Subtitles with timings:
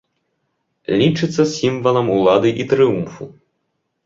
[1.01, 3.23] Лічыцца сімвалам улады і трыумфу.